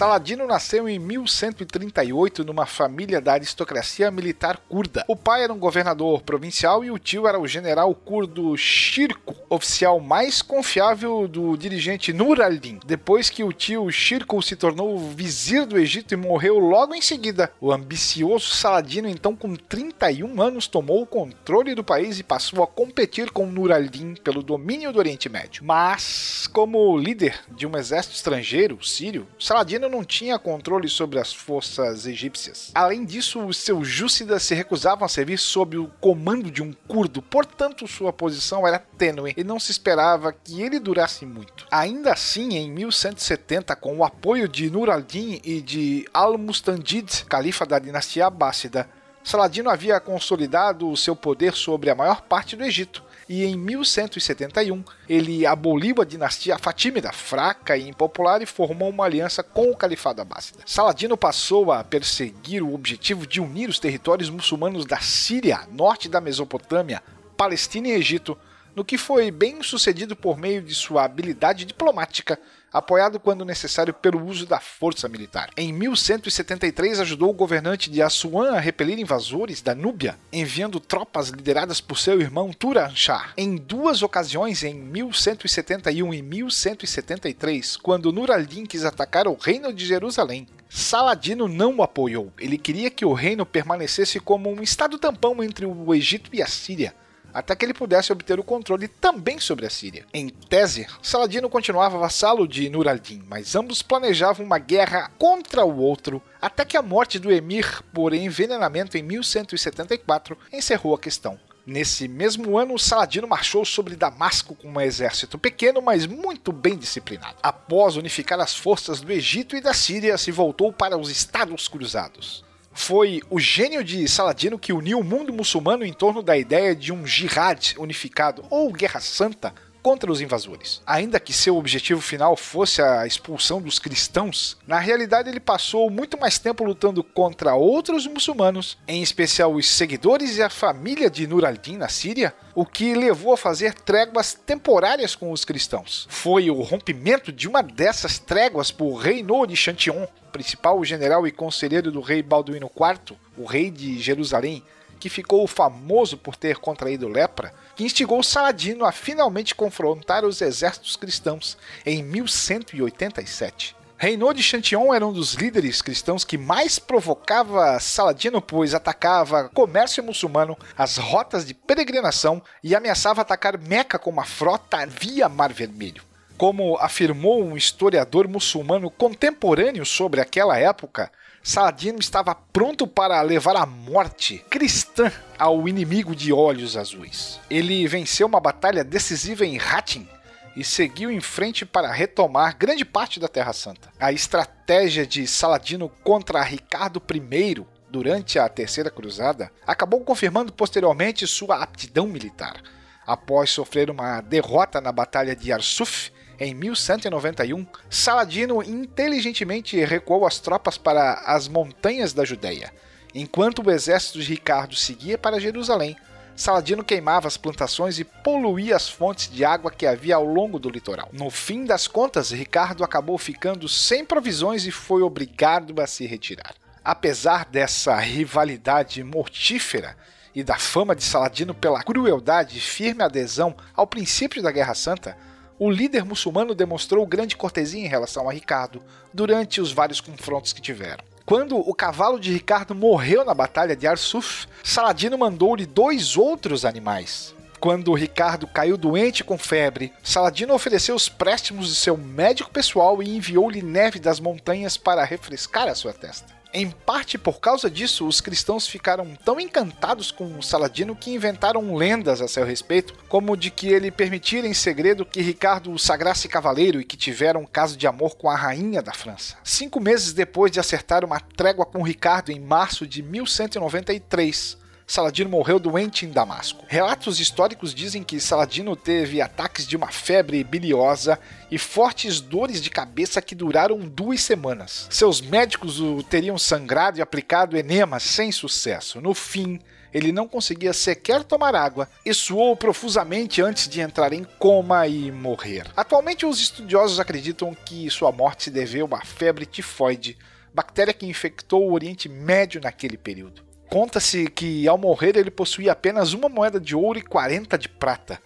Saladino 0.00 0.46
nasceu 0.46 0.88
em 0.88 0.98
1138 0.98 2.42
numa 2.42 2.64
família 2.64 3.20
da 3.20 3.34
aristocracia 3.34 4.10
militar 4.10 4.56
curda. 4.66 5.04
O 5.06 5.14
pai 5.14 5.44
era 5.44 5.52
um 5.52 5.58
governador 5.58 6.22
provincial 6.22 6.82
e 6.82 6.90
o 6.90 6.98
tio 6.98 7.28
era 7.28 7.38
o 7.38 7.46
general 7.46 7.94
curdo 7.94 8.56
Shirko, 8.56 9.36
oficial 9.50 10.00
mais 10.00 10.40
confiável 10.40 11.28
do 11.28 11.54
dirigente 11.54 12.14
Nur 12.14 12.40
al-Din. 12.40 12.80
Depois 12.86 13.28
que 13.28 13.44
o 13.44 13.52
tio 13.52 13.90
Shirko 13.90 14.40
se 14.40 14.56
tornou 14.56 14.98
vizir 14.98 15.66
do 15.66 15.78
Egito 15.78 16.14
e 16.14 16.16
morreu 16.16 16.58
logo 16.58 16.94
em 16.94 17.02
seguida, 17.02 17.52
o 17.60 17.70
ambicioso 17.70 18.54
Saladino, 18.54 19.06
então 19.06 19.36
com 19.36 19.54
31 19.54 20.40
anos, 20.40 20.66
tomou 20.66 21.02
o 21.02 21.06
controle 21.06 21.74
do 21.74 21.84
país 21.84 22.18
e 22.18 22.22
passou 22.22 22.62
a 22.62 22.66
competir 22.66 23.30
com 23.30 23.44
Nur 23.44 23.70
al-Din 23.70 24.14
pelo 24.14 24.42
domínio 24.42 24.94
do 24.94 24.98
Oriente 24.98 25.28
Médio. 25.28 25.62
Mas, 25.62 26.48
como 26.50 26.96
líder 26.96 27.38
de 27.50 27.66
um 27.66 27.76
exército 27.76 28.14
estrangeiro, 28.14 28.82
sírio, 28.82 29.28
Saladino 29.38 29.89
não 29.90 30.04
tinha 30.04 30.38
controle 30.38 30.88
sobre 30.88 31.18
as 31.18 31.32
forças 31.32 32.06
egípcias. 32.06 32.70
Além 32.74 33.04
disso, 33.04 33.44
os 33.44 33.56
seus 33.56 33.88
júcidas 33.88 34.42
se 34.42 34.54
recusavam 34.54 35.04
a 35.04 35.08
servir 35.08 35.38
sob 35.38 35.76
o 35.76 35.88
comando 36.00 36.50
de 36.50 36.62
um 36.62 36.72
curdo, 36.88 37.20
portanto 37.20 37.86
sua 37.86 38.12
posição 38.12 38.66
era 38.66 38.78
tênue 38.78 39.34
e 39.36 39.44
não 39.44 39.58
se 39.58 39.70
esperava 39.70 40.32
que 40.32 40.62
ele 40.62 40.78
durasse 40.78 41.26
muito. 41.26 41.66
Ainda 41.70 42.12
assim, 42.12 42.56
em 42.56 42.70
1170, 42.70 43.74
com 43.76 43.98
o 43.98 44.04
apoio 44.04 44.48
de 44.48 44.70
Nur 44.70 44.88
al-Din 44.88 45.40
e 45.44 45.60
de 45.60 46.06
Al-Mustandid, 46.14 47.24
califa 47.26 47.66
da 47.66 47.78
dinastia 47.78 48.26
Abássida, 48.26 48.88
Saladino 49.22 49.68
havia 49.68 50.00
consolidado 50.00 50.88
o 50.88 50.96
seu 50.96 51.14
poder 51.14 51.52
sobre 51.52 51.90
a 51.90 51.94
maior 51.94 52.22
parte 52.22 52.56
do 52.56 52.64
Egito, 52.64 53.02
e 53.30 53.44
em 53.44 53.56
1171 53.56 54.82
ele 55.08 55.46
aboliu 55.46 56.02
a 56.02 56.04
dinastia 56.04 56.58
Fatímida, 56.58 57.12
fraca 57.12 57.76
e 57.76 57.88
impopular, 57.88 58.42
e 58.42 58.46
formou 58.46 58.90
uma 58.90 59.04
aliança 59.04 59.40
com 59.40 59.70
o 59.70 59.76
Califado 59.76 60.20
Abássida. 60.20 60.64
Saladino 60.66 61.16
passou 61.16 61.70
a 61.70 61.84
perseguir 61.84 62.60
o 62.60 62.74
objetivo 62.74 63.24
de 63.28 63.40
unir 63.40 63.68
os 63.68 63.78
territórios 63.78 64.28
muçulmanos 64.28 64.84
da 64.84 64.98
Síria, 64.98 65.60
norte 65.70 66.08
da 66.08 66.20
Mesopotâmia, 66.20 67.00
Palestina 67.36 67.86
e 67.86 67.92
Egito, 67.92 68.36
no 68.74 68.84
que 68.84 68.98
foi 68.98 69.30
bem 69.30 69.62
sucedido 69.62 70.16
por 70.16 70.36
meio 70.36 70.60
de 70.60 70.74
sua 70.74 71.04
habilidade 71.04 71.64
diplomática, 71.64 72.36
apoiado 72.72 73.18
quando 73.18 73.44
necessário 73.44 73.92
pelo 73.92 74.24
uso 74.24 74.46
da 74.46 74.60
força 74.60 75.08
militar. 75.08 75.50
Em 75.56 75.72
1173 75.72 77.00
ajudou 77.00 77.30
o 77.30 77.34
governante 77.34 77.90
de 77.90 78.00
Assuan 78.00 78.52
a 78.52 78.60
repelir 78.60 78.98
invasores 78.98 79.60
da 79.60 79.74
Núbia, 79.74 80.18
enviando 80.32 80.80
tropas 80.80 81.28
lideradas 81.28 81.80
por 81.80 81.98
seu 81.98 82.20
irmão 82.20 82.52
Turan 82.52 82.90
Shah. 82.94 83.32
Em 83.36 83.56
duas 83.56 84.02
ocasiões, 84.02 84.62
em 84.62 84.74
1171 84.74 86.14
e 86.14 86.22
1173, 86.22 87.76
quando 87.76 88.12
Nur 88.12 88.30
al-Din 88.30 88.66
quis 88.66 88.84
atacar 88.84 89.26
o 89.26 89.34
reino 89.34 89.72
de 89.72 89.86
Jerusalém, 89.86 90.46
Saladino 90.68 91.48
não 91.48 91.76
o 91.78 91.82
apoiou. 91.82 92.32
Ele 92.38 92.56
queria 92.56 92.90
que 92.90 93.04
o 93.04 93.12
reino 93.12 93.44
permanecesse 93.44 94.20
como 94.20 94.48
um 94.48 94.62
estado 94.62 94.98
tampão 94.98 95.42
entre 95.42 95.66
o 95.66 95.94
Egito 95.94 96.30
e 96.32 96.40
a 96.40 96.46
Síria 96.46 96.94
até 97.32 97.54
que 97.54 97.64
ele 97.64 97.74
pudesse 97.74 98.12
obter 98.12 98.38
o 98.38 98.44
controle 98.44 98.88
também 98.88 99.38
sobre 99.38 99.66
a 99.66 99.70
Síria. 99.70 100.06
Em 100.12 100.28
tese, 100.28 100.86
Saladino 101.02 101.48
continuava 101.48 101.98
vassalo 101.98 102.46
de 102.46 102.68
Nur 102.68 102.88
al-Din, 102.88 103.22
mas 103.28 103.54
ambos 103.54 103.82
planejavam 103.82 104.44
uma 104.44 104.58
guerra 104.58 105.10
contra 105.18 105.64
o 105.64 105.78
outro, 105.78 106.22
até 106.40 106.64
que 106.64 106.76
a 106.76 106.82
morte 106.82 107.18
do 107.18 107.30
emir 107.30 107.82
por 107.92 108.12
envenenamento 108.12 108.96
em 108.96 109.02
1174 109.02 110.36
encerrou 110.52 110.94
a 110.94 110.98
questão. 110.98 111.38
Nesse 111.66 112.08
mesmo 112.08 112.58
ano, 112.58 112.78
Saladino 112.78 113.28
marchou 113.28 113.64
sobre 113.64 113.94
Damasco 113.94 114.54
com 114.54 114.68
um 114.68 114.80
exército 114.80 115.38
pequeno, 115.38 115.80
mas 115.80 116.06
muito 116.06 116.50
bem 116.50 116.76
disciplinado. 116.76 117.36
Após 117.42 117.96
unificar 117.96 118.40
as 118.40 118.56
forças 118.56 119.00
do 119.00 119.12
Egito 119.12 119.54
e 119.54 119.60
da 119.60 119.74
Síria, 119.74 120.18
se 120.18 120.32
voltou 120.32 120.72
para 120.72 120.96
os 120.96 121.10
Estados 121.10 121.68
Cruzados 121.68 122.49
foi 122.80 123.20
o 123.28 123.38
gênio 123.38 123.84
de 123.84 124.08
Saladino 124.08 124.58
que 124.58 124.72
uniu 124.72 124.98
o 124.98 125.04
mundo 125.04 125.32
muçulmano 125.32 125.84
em 125.84 125.92
torno 125.92 126.22
da 126.22 126.36
ideia 126.36 126.74
de 126.74 126.92
um 126.92 127.06
jihad 127.06 127.74
unificado, 127.78 128.44
ou 128.48 128.72
guerra 128.72 129.00
santa, 129.00 129.54
contra 129.82 130.10
os 130.10 130.20
invasores. 130.20 130.80
Ainda 130.86 131.20
que 131.20 131.32
seu 131.32 131.56
objetivo 131.56 132.00
final 132.00 132.36
fosse 132.36 132.82
a 132.82 133.06
expulsão 133.06 133.60
dos 133.60 133.78
cristãos, 133.78 134.56
na 134.66 134.78
realidade 134.78 135.28
ele 135.28 135.40
passou 135.40 135.90
muito 135.90 136.18
mais 136.18 136.38
tempo 136.38 136.64
lutando 136.64 137.02
contra 137.02 137.54
outros 137.54 138.06
muçulmanos, 138.06 138.78
em 138.86 139.02
especial 139.02 139.54
os 139.54 139.68
seguidores 139.68 140.36
e 140.36 140.42
a 140.42 140.50
família 140.50 141.10
de 141.10 141.26
Nur 141.26 141.44
al-Din 141.44 141.76
na 141.76 141.88
Síria, 141.88 142.34
o 142.54 142.66
que 142.66 142.94
levou 142.94 143.32
a 143.32 143.36
fazer 143.36 143.74
tréguas 143.74 144.34
temporárias 144.34 145.14
com 145.14 145.32
os 145.32 145.44
cristãos. 145.44 146.06
Foi 146.10 146.50
o 146.50 146.62
rompimento 146.62 147.32
de 147.32 147.48
uma 147.48 147.62
dessas 147.62 148.18
tréguas 148.18 148.70
por 148.70 148.96
Reino 148.96 149.46
de 149.46 149.56
Chantion, 149.56 150.06
principal 150.32 150.84
general 150.84 151.26
e 151.26 151.32
conselheiro 151.32 151.90
do 151.90 152.00
rei 152.00 152.22
Balduíno 152.22 152.70
IV, 152.74 153.16
o 153.36 153.44
rei 153.44 153.70
de 153.70 153.98
Jerusalém, 153.98 154.62
que 155.00 155.08
ficou 155.08 155.46
famoso 155.48 156.16
por 156.16 156.36
ter 156.36 156.58
contraído 156.58 157.08
lepra, 157.08 157.52
que 157.74 157.82
instigou 157.82 158.22
Saladino 158.22 158.84
a 158.84 158.92
finalmente 158.92 159.54
confrontar 159.54 160.24
os 160.24 160.40
exércitos 160.40 160.94
cristãos 160.94 161.56
em 161.84 162.02
1187. 162.02 163.74
Reinaud 163.96 164.34
de 164.34 164.42
Chantillon 164.42 164.94
era 164.94 165.06
um 165.06 165.12
dos 165.12 165.34
líderes 165.34 165.82
cristãos 165.82 166.24
que 166.24 166.38
mais 166.38 166.78
provocava 166.78 167.78
Saladino, 167.80 168.40
pois 168.40 168.74
atacava 168.74 169.50
comércio 169.50 170.02
muçulmano, 170.02 170.56
as 170.76 170.96
rotas 170.96 171.44
de 171.44 171.52
peregrinação 171.52 172.42
e 172.64 172.74
ameaçava 172.74 173.20
atacar 173.20 173.58
Meca 173.58 173.98
com 173.98 174.08
uma 174.08 174.24
frota 174.24 174.86
via 174.86 175.28
Mar 175.28 175.52
Vermelho. 175.52 176.09
Como 176.40 176.78
afirmou 176.78 177.44
um 177.44 177.54
historiador 177.54 178.26
muçulmano 178.26 178.90
contemporâneo 178.90 179.84
sobre 179.84 180.22
aquela 180.22 180.56
época, 180.58 181.12
Saladino 181.42 181.98
estava 181.98 182.34
pronto 182.34 182.86
para 182.86 183.20
levar 183.20 183.54
a 183.56 183.66
morte 183.66 184.42
cristã 184.48 185.12
ao 185.38 185.68
inimigo 185.68 186.16
de 186.16 186.32
olhos 186.32 186.78
azuis. 186.78 187.38
Ele 187.50 187.86
venceu 187.86 188.26
uma 188.26 188.40
batalha 188.40 188.82
decisiva 188.82 189.44
em 189.44 189.58
Hattin 189.58 190.08
e 190.56 190.64
seguiu 190.64 191.10
em 191.10 191.20
frente 191.20 191.66
para 191.66 191.92
retomar 191.92 192.56
grande 192.56 192.86
parte 192.86 193.20
da 193.20 193.28
Terra 193.28 193.52
Santa. 193.52 193.90
A 194.00 194.10
estratégia 194.10 195.06
de 195.06 195.26
Saladino 195.26 195.90
contra 196.02 196.40
Ricardo 196.40 197.02
I 197.12 197.66
durante 197.90 198.38
a 198.38 198.48
Terceira 198.48 198.90
Cruzada 198.90 199.52
acabou 199.66 200.00
confirmando 200.00 200.54
posteriormente 200.54 201.26
sua 201.26 201.62
aptidão 201.62 202.06
militar. 202.06 202.62
Após 203.06 203.50
sofrer 203.50 203.90
uma 203.90 204.22
derrota 204.22 204.80
na 204.80 204.90
Batalha 204.90 205.36
de 205.36 205.52
Arsuf, 205.52 206.10
em 206.40 206.54
1191, 206.54 207.66
Saladino 207.90 208.62
inteligentemente 208.62 209.78
recuou 209.84 210.26
as 210.26 210.38
tropas 210.38 210.78
para 210.78 211.12
as 211.26 211.46
montanhas 211.46 212.14
da 212.14 212.24
Judéia. 212.24 212.72
Enquanto 213.14 213.62
o 213.62 213.70
exército 213.70 214.18
de 214.18 214.24
Ricardo 214.24 214.74
seguia 214.74 215.18
para 215.18 215.38
Jerusalém, 215.38 215.96
Saladino 216.34 216.82
queimava 216.82 217.28
as 217.28 217.36
plantações 217.36 217.98
e 217.98 218.04
poluía 218.04 218.74
as 218.74 218.88
fontes 218.88 219.30
de 219.30 219.44
água 219.44 219.70
que 219.70 219.86
havia 219.86 220.16
ao 220.16 220.24
longo 220.24 220.58
do 220.58 220.70
litoral. 220.70 221.10
No 221.12 221.28
fim 221.28 221.66
das 221.66 221.86
contas, 221.86 222.30
Ricardo 222.30 222.82
acabou 222.82 223.18
ficando 223.18 223.68
sem 223.68 224.02
provisões 224.02 224.64
e 224.64 224.70
foi 224.70 225.02
obrigado 225.02 225.78
a 225.82 225.86
se 225.86 226.06
retirar. 226.06 226.54
Apesar 226.82 227.44
dessa 227.44 227.94
rivalidade 227.96 229.04
mortífera, 229.04 229.94
e 230.34 230.42
da 230.42 230.56
fama 230.56 230.94
de 230.94 231.02
Saladino 231.02 231.52
pela 231.52 231.82
crueldade 231.82 232.58
e 232.58 232.60
firme 232.60 233.02
adesão 233.02 233.54
ao 233.74 233.86
princípio 233.86 234.42
da 234.42 234.52
Guerra 234.52 234.74
Santa, 234.74 235.16
o 235.60 235.70
líder 235.70 236.06
muçulmano 236.06 236.54
demonstrou 236.54 237.06
grande 237.06 237.36
cortesia 237.36 237.84
em 237.84 237.86
relação 237.86 238.26
a 238.26 238.32
Ricardo 238.32 238.82
durante 239.12 239.60
os 239.60 239.70
vários 239.70 240.00
confrontos 240.00 240.54
que 240.54 240.60
tiveram. 240.62 241.04
Quando 241.26 241.58
o 241.58 241.74
cavalo 241.74 242.18
de 242.18 242.32
Ricardo 242.32 242.74
morreu 242.74 243.26
na 243.26 243.34
batalha 243.34 243.76
de 243.76 243.86
Arsuf, 243.86 244.48
Saladino 244.64 245.18
mandou-lhe 245.18 245.66
dois 245.66 246.16
outros 246.16 246.64
animais. 246.64 247.34
Quando 247.60 247.92
Ricardo 247.92 248.46
caiu 248.46 248.78
doente 248.78 249.22
com 249.22 249.36
febre, 249.36 249.92
Saladino 250.02 250.54
ofereceu 250.54 250.94
os 250.94 251.10
préstimos 251.10 251.68
de 251.68 251.74
seu 251.74 251.94
médico 251.94 252.50
pessoal 252.50 253.02
e 253.02 253.14
enviou-lhe 253.14 253.60
neve 253.60 253.98
das 253.98 254.18
montanhas 254.18 254.78
para 254.78 255.04
refrescar 255.04 255.68
a 255.68 255.74
sua 255.74 255.92
testa. 255.92 256.39
Em 256.52 256.68
parte 256.68 257.16
por 257.16 257.38
causa 257.38 257.70
disso, 257.70 258.06
os 258.06 258.20
cristãos 258.20 258.66
ficaram 258.66 259.16
tão 259.24 259.38
encantados 259.38 260.10
com 260.10 260.42
Saladino 260.42 260.96
que 260.96 261.14
inventaram 261.14 261.76
lendas 261.76 262.20
a 262.20 262.26
seu 262.26 262.44
respeito, 262.44 262.92
como 263.08 263.36
de 263.36 263.50
que 263.50 263.68
ele 263.68 263.90
permitira 263.90 264.48
em 264.48 264.54
segredo 264.54 265.06
que 265.06 265.20
Ricardo 265.20 265.70
o 265.70 265.78
sagrasse 265.78 266.28
cavaleiro 266.28 266.80
e 266.80 266.84
que 266.84 266.96
tivera 266.96 267.38
um 267.38 267.46
caso 267.46 267.76
de 267.76 267.86
amor 267.86 268.16
com 268.16 268.28
a 268.28 268.34
rainha 268.34 268.82
da 268.82 268.92
França. 268.92 269.36
Cinco 269.44 269.78
meses 269.78 270.12
depois 270.12 270.50
de 270.50 270.58
acertar 270.58 271.04
uma 271.04 271.20
trégua 271.20 271.64
com 271.64 271.82
Ricardo 271.82 272.30
em 272.32 272.40
março 272.40 272.84
de 272.84 273.00
1193, 273.00 274.58
Saladino 274.90 275.30
morreu 275.30 275.60
doente 275.60 276.04
em 276.04 276.10
Damasco. 276.10 276.64
Relatos 276.66 277.20
históricos 277.20 277.72
dizem 277.72 278.02
que 278.02 278.18
Saladino 278.18 278.74
teve 278.74 279.20
ataques 279.20 279.64
de 279.64 279.76
uma 279.76 279.86
febre 279.86 280.42
biliosa 280.42 281.16
e 281.48 281.58
fortes 281.58 282.20
dores 282.20 282.60
de 282.60 282.70
cabeça 282.70 283.22
que 283.22 283.36
duraram 283.36 283.78
duas 283.78 284.20
semanas. 284.20 284.88
Seus 284.90 285.20
médicos 285.20 285.78
o 285.78 286.02
teriam 286.02 286.36
sangrado 286.36 286.98
e 286.98 287.02
aplicado 287.02 287.56
enema 287.56 288.00
sem 288.00 288.32
sucesso. 288.32 289.00
No 289.00 289.14
fim, 289.14 289.60
ele 289.94 290.10
não 290.10 290.26
conseguia 290.26 290.72
sequer 290.72 291.22
tomar 291.22 291.54
água 291.54 291.88
e 292.04 292.12
suou 292.12 292.56
profusamente 292.56 293.40
antes 293.40 293.68
de 293.68 293.80
entrar 293.80 294.12
em 294.12 294.24
coma 294.40 294.88
e 294.88 295.12
morrer. 295.12 295.70
Atualmente, 295.76 296.26
os 296.26 296.40
estudiosos 296.40 296.98
acreditam 296.98 297.54
que 297.54 297.88
sua 297.90 298.10
morte 298.10 298.42
se 298.42 298.50
deveu 298.50 298.88
à 298.90 299.04
febre 299.04 299.46
tifoide, 299.46 300.18
bactéria 300.52 300.92
que 300.92 301.06
infectou 301.06 301.70
o 301.70 301.74
Oriente 301.74 302.08
Médio 302.08 302.60
naquele 302.60 302.96
período. 302.96 303.49
Conta-se 303.70 304.26
que 304.28 304.66
ao 304.66 304.76
morrer 304.76 305.16
ele 305.16 305.30
possuía 305.30 305.70
apenas 305.70 306.12
uma 306.12 306.28
moeda 306.28 306.58
de 306.58 306.74
ouro 306.74 306.98
e 306.98 307.02
40 307.02 307.56
de 307.56 307.68
prata, 307.68 308.20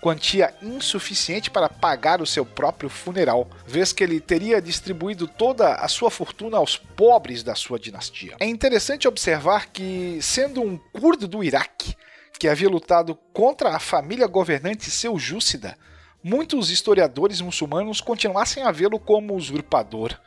quantia 0.00 0.52
insuficiente 0.60 1.52
para 1.52 1.68
pagar 1.68 2.20
o 2.20 2.26
seu 2.26 2.44
próprio 2.44 2.90
funeral, 2.90 3.48
vez 3.64 3.92
que 3.92 4.02
ele 4.02 4.18
teria 4.18 4.60
distribuído 4.60 5.28
toda 5.28 5.74
a 5.74 5.86
sua 5.86 6.10
fortuna 6.10 6.56
aos 6.56 6.76
pobres 6.76 7.44
da 7.44 7.54
sua 7.54 7.78
dinastia. 7.78 8.36
É 8.40 8.46
interessante 8.46 9.06
observar 9.06 9.68
que, 9.68 10.18
sendo 10.20 10.60
um 10.62 10.76
curdo 10.76 11.28
do 11.28 11.44
Iraque, 11.44 11.94
que 12.36 12.48
havia 12.48 12.68
lutado 12.68 13.14
contra 13.32 13.76
a 13.76 13.78
família 13.78 14.26
governante 14.26 14.90
seljúcida, 14.90 15.78
muitos 16.24 16.70
historiadores 16.70 17.40
muçulmanos 17.40 18.00
continuassem 18.00 18.64
a 18.64 18.72
vê-lo 18.72 18.98
como 18.98 19.36
usurpador. 19.36 20.18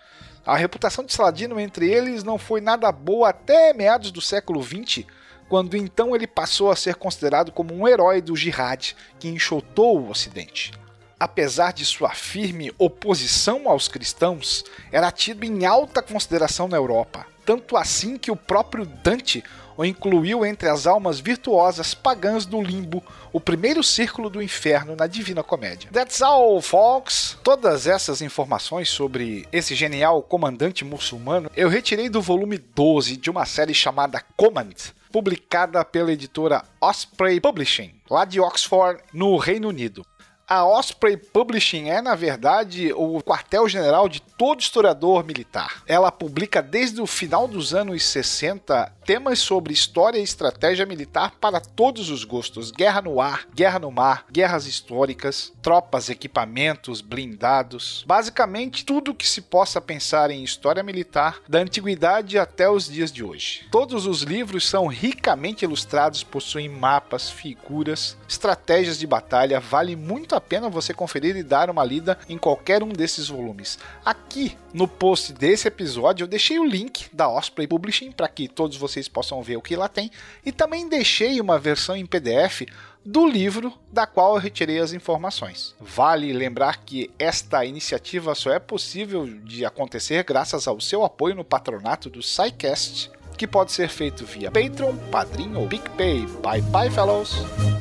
A 0.45 0.55
reputação 0.55 1.05
de 1.05 1.13
Saladino 1.13 1.59
entre 1.59 1.89
eles 1.91 2.23
não 2.23 2.37
foi 2.37 2.61
nada 2.61 2.91
boa 2.91 3.29
até 3.29 3.73
meados 3.73 4.11
do 4.11 4.21
século 4.21 4.63
XX, 4.63 5.05
quando 5.47 5.77
então 5.77 6.15
ele 6.15 6.25
passou 6.25 6.71
a 6.71 6.75
ser 6.75 6.95
considerado 6.95 7.51
como 7.51 7.73
um 7.73 7.87
herói 7.87 8.21
do 8.21 8.35
jihad 8.35 8.95
que 9.19 9.27
enxotou 9.27 9.99
o 9.99 10.09
Ocidente. 10.09 10.71
Apesar 11.19 11.73
de 11.73 11.85
sua 11.85 12.09
firme 12.09 12.73
oposição 12.79 13.69
aos 13.69 13.87
cristãos, 13.87 14.63
era 14.91 15.11
tido 15.11 15.43
em 15.43 15.65
alta 15.65 16.01
consideração 16.01 16.67
na 16.67 16.77
Europa, 16.77 17.27
tanto 17.45 17.77
assim 17.77 18.17
que 18.17 18.31
o 18.31 18.35
próprio 18.35 18.85
Dante 18.85 19.43
o 19.77 19.85
incluiu 19.85 20.45
entre 20.45 20.69
as 20.69 20.85
almas 20.85 21.19
virtuosas 21.19 21.93
pagãs 21.93 22.45
do 22.45 22.61
limbo, 22.61 23.03
o 23.33 23.39
primeiro 23.39 23.83
círculo 23.83 24.29
do 24.29 24.41
inferno 24.41 24.95
na 24.95 25.07
Divina 25.07 25.43
Comédia. 25.43 25.89
That's 25.91 26.21
all, 26.21 26.61
folks! 26.61 27.37
Todas 27.43 27.87
essas 27.87 28.21
informações 28.21 28.89
sobre 28.89 29.47
esse 29.51 29.73
genial 29.73 30.21
comandante 30.21 30.85
muçulmano 30.85 31.49
eu 31.55 31.69
retirei 31.69 32.09
do 32.09 32.21
volume 32.21 32.57
12 32.57 33.17
de 33.17 33.29
uma 33.29 33.45
série 33.45 33.73
chamada 33.73 34.23
Command, 34.37 34.93
publicada 35.11 35.83
pela 35.83 36.11
editora 36.11 36.63
Osprey 36.79 37.39
Publishing, 37.39 37.93
lá 38.09 38.23
de 38.25 38.39
Oxford, 38.39 39.01
no 39.13 39.35
Reino 39.37 39.69
Unido. 39.69 40.05
A 40.53 40.65
Osprey 40.65 41.15
Publishing 41.15 41.89
é, 41.89 42.01
na 42.01 42.13
verdade, 42.13 42.91
o 42.91 43.23
quartel-general 43.23 44.09
de 44.09 44.21
todo 44.21 44.59
historiador 44.59 45.23
militar. 45.23 45.81
Ela 45.87 46.11
publica 46.11 46.61
desde 46.61 46.99
o 46.99 47.07
final 47.07 47.47
dos 47.47 47.73
anos 47.73 48.03
60 48.03 48.91
temas 49.05 49.39
sobre 49.39 49.73
história 49.73 50.19
e 50.19 50.23
estratégia 50.23 50.85
militar 50.85 51.33
para 51.39 51.59
todos 51.59 52.09
os 52.09 52.23
gostos: 52.23 52.71
guerra 52.71 53.01
no 53.01 53.19
ar, 53.19 53.47
guerra 53.53 53.79
no 53.79 53.91
mar, 53.91 54.25
guerras 54.31 54.65
históricas, 54.65 55.51
tropas, 55.61 56.09
equipamentos, 56.09 57.01
blindados. 57.01 58.03
Basicamente, 58.07 58.85
tudo 58.85 59.13
que 59.13 59.27
se 59.27 59.41
possa 59.41 59.81
pensar 59.81 60.31
em 60.31 60.43
história 60.43 60.83
militar, 60.83 61.39
da 61.47 61.59
antiguidade 61.59 62.37
até 62.37 62.69
os 62.69 62.85
dias 62.85 63.11
de 63.11 63.23
hoje. 63.23 63.67
Todos 63.71 64.05
os 64.05 64.21
livros 64.21 64.67
são 64.67 64.87
ricamente 64.87 65.65
ilustrados, 65.65 66.23
possuem 66.23 66.69
mapas, 66.69 67.29
figuras, 67.29 68.17
estratégias 68.27 68.97
de 68.97 69.07
batalha. 69.07 69.59
Vale 69.59 69.95
muito 69.95 70.35
a 70.35 70.41
pena 70.41 70.69
você 70.69 70.93
conferir 70.93 71.35
e 71.35 71.43
dar 71.43 71.69
uma 71.69 71.83
lida 71.83 72.17
em 72.29 72.37
qualquer 72.37 72.83
um 72.83 72.89
desses 72.89 73.27
volumes. 73.27 73.79
Aqui 74.05 74.57
no 74.73 74.87
post 74.87 75.33
desse 75.33 75.67
episódio 75.67 76.23
eu 76.23 76.27
deixei 76.27 76.59
o 76.59 76.65
link 76.65 77.07
da 77.13 77.29
Osprey 77.29 77.67
Publishing 77.67 78.11
para 78.11 78.27
que 78.27 78.47
todos 78.47 78.77
vocês 79.01 79.07
possam 79.07 79.41
ver 79.41 79.57
o 79.57 79.61
que 79.61 79.75
lá 79.75 79.87
tem 79.87 80.11
e 80.45 80.51
também 80.51 80.87
deixei 80.87 81.41
uma 81.41 81.57
versão 81.57 81.95
em 81.95 82.05
PDF 82.05 82.63
do 83.03 83.27
livro 83.27 83.73
da 83.91 84.05
qual 84.05 84.35
eu 84.35 84.41
retirei 84.41 84.79
as 84.79 84.93
informações. 84.93 85.75
Vale 85.79 86.31
lembrar 86.31 86.77
que 86.83 87.09
esta 87.17 87.65
iniciativa 87.65 88.35
só 88.35 88.51
é 88.51 88.59
possível 88.59 89.25
de 89.25 89.65
acontecer 89.65 90.23
graças 90.23 90.67
ao 90.67 90.79
seu 90.79 91.03
apoio 91.03 91.35
no 91.35 91.43
patronato 91.43 92.09
do 92.09 92.21
SciCast, 92.21 93.11
que 93.37 93.47
pode 93.47 93.71
ser 93.71 93.89
feito 93.89 94.23
via 94.23 94.51
Patreon, 94.51 94.95
Padrim 95.09 95.55
ou 95.55 95.67
PicPay. 95.67 96.27
Bye 96.43 96.61
bye, 96.61 96.91
fellows! 96.91 97.80